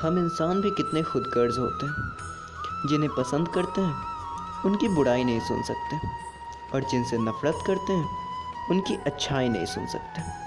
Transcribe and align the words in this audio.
हम 0.00 0.18
इंसान 0.18 0.60
भी 0.60 0.70
कितने 0.70 1.02
खुदगर्ज 1.02 1.58
होते 1.58 1.86
हैं, 1.86 2.12
जिन्हें 2.86 3.10
पसंद 3.14 3.48
करते 3.48 3.80
हैं, 3.80 3.94
उनकी 4.66 4.88
बुराई 4.88 5.24
नहीं 5.24 5.40
सुन 5.40 5.62
सकते, 5.62 5.96
और 6.74 6.84
जिनसे 6.84 7.18
नफ़रत 7.18 7.58
करते 7.66 7.92
हैं, 7.92 8.08
उनकी 8.70 8.94
अच्छाई 8.94 9.48
नहीं 9.48 9.66
सुन 9.66 9.86
सकते। 9.86 10.43